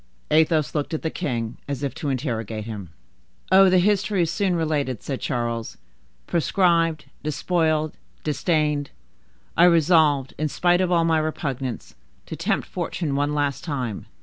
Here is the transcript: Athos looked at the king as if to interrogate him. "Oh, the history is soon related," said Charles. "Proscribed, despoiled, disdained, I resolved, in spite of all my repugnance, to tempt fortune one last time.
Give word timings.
Athos 0.31 0.73
looked 0.73 0.95
at 0.95 1.03
the 1.03 1.11
king 1.11 1.57
as 1.67 1.83
if 1.83 1.93
to 1.93 2.09
interrogate 2.09 2.65
him. 2.65 2.89
"Oh, 3.51 3.69
the 3.69 3.77
history 3.77 4.23
is 4.23 4.31
soon 4.31 4.55
related," 4.55 5.03
said 5.03 5.21
Charles. 5.21 5.77
"Proscribed, 6.25 7.05
despoiled, 7.21 7.93
disdained, 8.23 8.89
I 9.55 9.65
resolved, 9.65 10.33
in 10.39 10.47
spite 10.47 10.81
of 10.81 10.91
all 10.91 11.05
my 11.05 11.19
repugnance, 11.19 11.93
to 12.25 12.35
tempt 12.35 12.67
fortune 12.67 13.13
one 13.13 13.35
last 13.35 13.63
time. 13.63 14.07